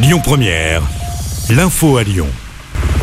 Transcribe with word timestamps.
Lyon 0.00 0.20
Première, 0.22 0.82
l'info 1.50 1.96
à 1.96 2.04
Lyon. 2.04 2.28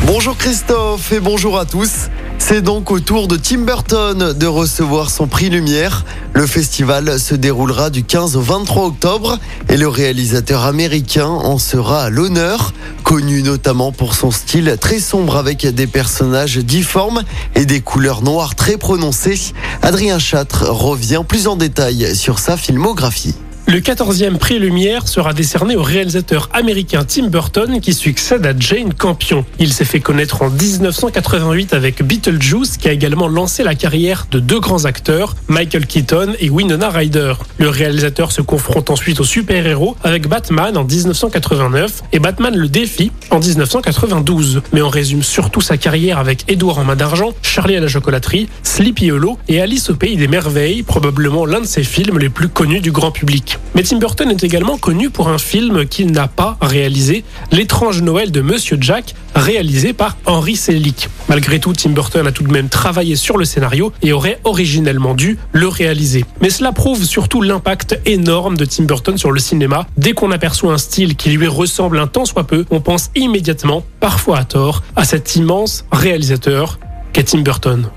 Bonjour 0.07 0.37
Christophe 0.37 1.11
et 1.11 1.19
bonjour 1.19 1.59
à 1.59 1.65
tous. 1.65 2.07
C'est 2.37 2.61
donc 2.61 2.89
au 2.89 3.01
tour 3.01 3.27
de 3.27 3.35
Tim 3.35 3.65
Burton 3.65 4.31
de 4.31 4.47
recevoir 4.47 5.09
son 5.09 5.27
prix 5.27 5.49
Lumière. 5.49 6.05
Le 6.31 6.47
festival 6.47 7.19
se 7.19 7.35
déroulera 7.35 7.89
du 7.89 8.05
15 8.05 8.37
au 8.37 8.41
23 8.41 8.85
octobre 8.85 9.39
et 9.67 9.75
le 9.75 9.89
réalisateur 9.89 10.63
américain 10.63 11.27
en 11.27 11.57
sera 11.57 12.03
à 12.03 12.09
l'honneur, 12.09 12.73
connu 13.03 13.43
notamment 13.43 13.91
pour 13.91 14.15
son 14.15 14.31
style 14.31 14.77
très 14.79 14.99
sombre 14.99 15.35
avec 15.35 15.67
des 15.67 15.87
personnages 15.87 16.59
difformes 16.59 17.23
et 17.55 17.65
des 17.65 17.81
couleurs 17.81 18.21
noires 18.21 18.55
très 18.55 18.77
prononcées. 18.77 19.51
Adrien 19.81 20.17
Châtre 20.17 20.69
revient 20.69 21.23
plus 21.27 21.47
en 21.47 21.57
détail 21.57 22.15
sur 22.15 22.39
sa 22.39 22.55
filmographie. 22.55 23.35
Le 23.67 23.79
14e 23.79 24.37
prix 24.37 24.59
Lumière 24.59 25.07
sera 25.07 25.33
décerné 25.33 25.75
au 25.75 25.81
réalisateur 25.81 26.49
américain 26.53 27.03
Tim 27.03 27.29
Burton 27.29 27.81
qui 27.81 27.95
succède 27.95 28.45
à 28.45 28.53
Jane 28.55 28.93
Campion. 28.93 29.43
Il 29.57 29.73
s'est 29.73 29.85
fait 29.85 29.99
connaître 29.99 30.43
en 30.43 30.51
1988 30.51 31.73
avec 31.73 32.03
Beetlejuice 32.03 32.77
qui 32.77 32.87
a 32.87 32.91
également 32.91 33.27
lancé 33.27 33.63
la 33.63 33.73
carrière 33.73 34.27
de 34.29 34.39
deux 34.39 34.59
grands 34.59 34.85
acteurs, 34.85 35.35
Michael 35.47 35.87
Keaton 35.87 36.33
et 36.39 36.51
Winona 36.51 36.91
Ryder. 36.91 37.33
Le 37.57 37.69
réalisateur 37.69 38.31
se 38.31 38.43
confronte 38.43 38.91
ensuite 38.91 39.19
aux 39.19 39.25
super-héros 39.25 39.97
avec 40.03 40.27
Batman 40.27 40.77
en 40.77 40.83
1989 40.83 42.03
et 42.13 42.19
Batman 42.19 42.55
le 42.55 42.67
défi 42.67 43.11
en 43.31 43.39
1992. 43.39 44.61
Mais 44.73 44.81
on 44.81 44.89
résume 44.89 45.23
surtout 45.23 45.61
sa 45.61 45.77
carrière 45.77 46.19
avec 46.19 46.49
Édouard 46.49 46.79
en 46.79 46.83
main 46.83 46.95
d'argent, 46.95 47.33
Charlie 47.41 47.75
à 47.75 47.79
la 47.79 47.87
chocolaterie, 47.87 48.49
Sleepy 48.63 49.11
Hollow 49.11 49.37
et 49.47 49.61
Alice 49.61 49.89
au 49.89 49.95
pays 49.95 50.17
des 50.17 50.27
merveilles, 50.27 50.83
probablement 50.83 51.45
l'un 51.45 51.61
de 51.61 51.65
ses 51.65 51.83
films 51.83 52.19
les 52.19 52.29
plus 52.29 52.49
connus 52.49 52.81
du 52.81 52.91
grand 52.91 53.11
public. 53.11 53.59
Mais 53.75 53.83
Tim 53.83 53.97
Burton 53.97 54.29
est 54.29 54.43
également 54.43 54.77
connu 54.77 55.09
pour 55.09 55.29
un 55.29 55.37
film 55.37 55.85
qu'il 55.85 56.11
n'a 56.11 56.27
pas 56.27 56.57
réalisé, 56.61 57.23
L'étrange 57.51 58.01
Noël 58.01 58.31
de 58.31 58.41
Monsieur 58.41 58.77
Jack, 58.79 59.15
réalisé 59.35 59.93
par 59.93 60.17
Henry 60.25 60.55
Selick. 60.55 61.09
Malgré 61.27 61.59
tout, 61.59 61.73
Tim 61.73 61.89
Burton 61.89 62.27
a 62.27 62.31
tout 62.31 62.43
de 62.43 62.51
même 62.51 62.69
travaillé 62.69 63.15
sur 63.15 63.37
le 63.37 63.45
scénario 63.45 63.91
et 64.01 64.13
aurait 64.13 64.39
originellement 64.43 65.15
dû 65.15 65.37
le 65.53 65.67
réaliser. 65.67 66.23
Mais 66.41 66.49
cela 66.49 66.71
prouve 66.71 67.03
surtout 67.03 67.41
l'impact 67.41 67.99
énorme 68.05 68.57
de 68.57 68.65
Tim 68.65 68.83
Burton 68.83 69.17
sur 69.17 69.31
le 69.31 69.39
cinéma. 69.39 69.87
Dès 69.97 70.13
qu'on 70.13 70.31
aperçoit 70.31 70.73
un 70.73 70.77
style 70.77 71.15
qui 71.15 71.29
lui 71.29 71.47
ressemble 71.47 71.99
un 71.99 72.07
tant 72.07 72.25
soit 72.25 72.45
peu, 72.45 72.65
on 72.69 72.79
pense 72.79 73.09
immédiatement, 73.15 73.83
parfois 73.99 74.37
à 74.39 74.43
tort, 74.43 74.83
à 74.95 75.03
cet 75.03 75.35
immense 75.35 75.85
réalisateur 75.91 76.79
qu'est 77.13 77.23
Tim 77.23 77.41
Burton. 77.41 77.89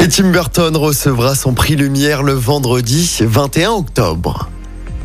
Et 0.00 0.08
Tim 0.08 0.32
Burton 0.32 0.76
recevra 0.76 1.36
son 1.36 1.54
prix 1.54 1.76
Lumière 1.76 2.24
le 2.24 2.32
vendredi 2.32 3.18
21 3.20 3.70
octobre. 3.70 4.48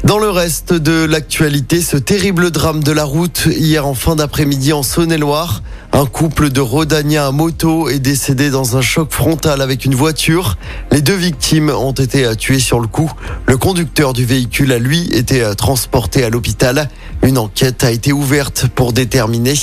Dans 0.04 0.20
le 0.20 0.30
reste 0.30 0.74
de 0.74 1.06
l'actualité, 1.06 1.82
ce 1.82 1.98
terrible 1.98 2.50
drame 2.50 2.84
de 2.84 2.92
la 2.92 3.04
route 3.04 3.48
hier 3.48 3.86
en 3.86 3.94
fin 3.94 4.16
d'après-midi 4.16 4.72
en 4.72 4.82
Saône-et-Loire. 4.82 5.62
Un 5.98 6.06
couple 6.06 6.52
de 6.52 6.62
Rodaniens 6.62 7.28
à 7.28 7.32
moto 7.32 7.90
est 7.90 7.98
décédé 7.98 8.52
dans 8.52 8.78
un 8.78 8.82
choc 8.82 9.12
frontal 9.12 9.64
avec 9.64 9.84
une 9.84 9.96
voiture. 9.96 10.56
Les 10.92 11.02
deux 11.02 11.16
victimes 11.16 11.72
ont 11.72 11.92
été 11.92 12.36
tuées 12.36 12.60
sur 12.60 12.80
le 12.80 12.86
coup. 12.86 13.12
Le 13.48 13.58
conducteur 13.58 14.14
du 14.14 14.24
véhicule 14.24 14.74
a 14.74 14.78
lui 14.78 15.12
été 15.12 15.44
transporté 15.58 16.24
à 16.24 16.30
l'hôpital. 16.30 16.88
Une 17.24 17.40
enquête 17.40 17.84
a 17.84 17.90
été 17.90 18.14
ouverte 18.14 18.68
pour 18.76 18.94
déterminer 18.94 19.56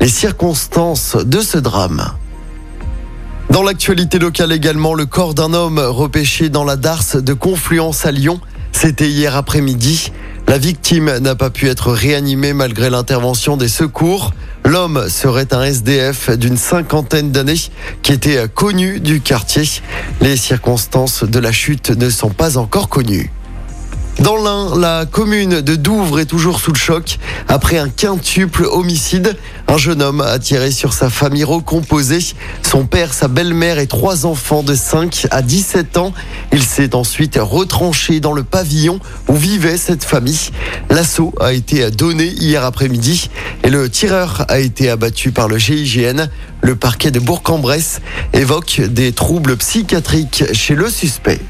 les 0.00 0.08
circonstances 0.08 1.14
de 1.14 1.40
ce 1.40 1.58
drame. 1.58 2.02
Dans 3.50 3.62
l'actualité 3.62 4.18
locale 4.18 4.52
également, 4.52 4.94
le 4.94 5.04
corps 5.04 5.34
d'un 5.34 5.52
homme 5.52 5.78
repêché 5.78 6.48
dans 6.48 6.64
la 6.64 6.76
darse 6.76 7.16
de 7.16 7.34
Confluence 7.34 8.06
à 8.06 8.12
Lyon. 8.12 8.40
C'était 8.72 9.10
hier 9.10 9.36
après-midi. 9.36 10.10
La 10.48 10.58
victime 10.58 11.18
n'a 11.18 11.34
pas 11.34 11.50
pu 11.50 11.68
être 11.68 11.92
réanimée 11.92 12.52
malgré 12.52 12.90
l'intervention 12.90 13.56
des 13.56 13.68
secours. 13.68 14.32
L'homme 14.64 15.08
serait 15.08 15.52
un 15.54 15.62
SDF 15.62 16.30
d'une 16.30 16.56
cinquantaine 16.56 17.32
d'années 17.32 17.60
qui 18.02 18.12
était 18.12 18.46
connu 18.54 19.00
du 19.00 19.20
quartier. 19.20 19.64
Les 20.20 20.36
circonstances 20.36 21.24
de 21.24 21.38
la 21.38 21.52
chute 21.52 21.90
ne 21.90 22.10
sont 22.10 22.30
pas 22.30 22.58
encore 22.58 22.88
connues. 22.88 23.30
Dans 24.18 24.36
l'Ain, 24.36 24.78
la 24.78 25.06
commune 25.06 25.62
de 25.62 25.74
Douvres 25.74 26.20
est 26.20 26.26
toujours 26.26 26.60
sous 26.60 26.72
le 26.72 26.78
choc 26.78 27.18
après 27.48 27.78
un 27.78 27.88
quintuple 27.88 28.66
homicide. 28.66 29.36
Un 29.68 29.78
jeune 29.78 30.02
homme 30.02 30.20
a 30.20 30.38
tiré 30.38 30.70
sur 30.70 30.92
sa 30.92 31.08
famille 31.08 31.44
recomposée, 31.44 32.20
son 32.62 32.84
père, 32.84 33.14
sa 33.14 33.26
belle-mère 33.26 33.78
et 33.78 33.86
trois 33.86 34.26
enfants 34.26 34.62
de 34.62 34.74
5 34.74 35.28
à 35.30 35.40
17 35.40 35.96
ans. 35.96 36.12
Il 36.52 36.62
s'est 36.62 36.94
ensuite 36.94 37.38
retranché 37.40 38.20
dans 38.20 38.34
le 38.34 38.44
pavillon 38.44 39.00
où 39.28 39.34
vivait 39.34 39.78
cette 39.78 40.04
famille. 40.04 40.50
L'assaut 40.90 41.32
a 41.40 41.52
été 41.54 41.90
donné 41.90 42.26
hier 42.26 42.64
après-midi 42.64 43.30
et 43.64 43.70
le 43.70 43.88
tireur 43.88 44.44
a 44.48 44.60
été 44.60 44.90
abattu 44.90 45.32
par 45.32 45.48
le 45.48 45.56
GIGN. 45.56 46.28
Le 46.60 46.76
parquet 46.76 47.10
de 47.10 47.18
Bourg-en-Bresse 47.18 48.00
évoque 48.34 48.82
des 48.82 49.12
troubles 49.12 49.56
psychiatriques 49.56 50.44
chez 50.52 50.74
le 50.74 50.90
suspect. 50.90 51.40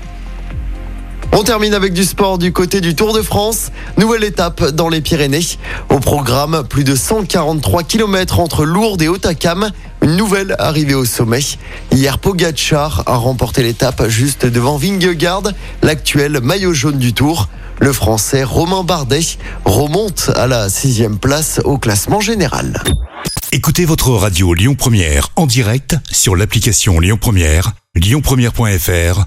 On 1.34 1.44
termine 1.44 1.72
avec 1.72 1.94
du 1.94 2.04
sport 2.04 2.36
du 2.36 2.52
côté 2.52 2.82
du 2.82 2.94
Tour 2.94 3.14
de 3.14 3.22
France. 3.22 3.70
Nouvelle 3.96 4.22
étape 4.22 4.62
dans 4.70 4.90
les 4.90 5.00
Pyrénées. 5.00 5.58
Au 5.88 5.98
programme, 5.98 6.62
plus 6.68 6.84
de 6.84 6.94
143 6.94 7.84
km 7.84 8.38
entre 8.38 8.64
Lourdes 8.64 9.00
et 9.00 9.08
Otakam. 9.08 9.70
Une 10.02 10.16
nouvelle 10.16 10.54
arrivée 10.58 10.94
au 10.94 11.06
sommet. 11.06 11.40
Hier, 11.90 12.18
Pogacar 12.18 13.04
a 13.06 13.16
remporté 13.16 13.62
l'étape 13.62 14.08
juste 14.08 14.44
devant 14.44 14.76
Vingegaard, 14.76 15.44
l'actuel 15.82 16.40
maillot 16.42 16.74
jaune 16.74 16.98
du 16.98 17.14
Tour. 17.14 17.48
Le 17.80 17.94
Français 17.94 18.44
Romain 18.44 18.84
Bardet 18.84 19.20
remonte 19.64 20.30
à 20.36 20.46
la 20.46 20.68
sixième 20.68 21.18
place 21.18 21.60
au 21.64 21.78
classement 21.78 22.20
général. 22.20 22.82
Écoutez 23.52 23.86
votre 23.86 24.10
radio 24.10 24.52
Lyon 24.52 24.74
Première 24.74 25.28
en 25.36 25.46
direct 25.46 25.96
sur 26.10 26.36
l'application 26.36 27.00
Lyon 27.00 27.18
Première, 27.20 27.72
lyonpremière.fr 27.94 29.26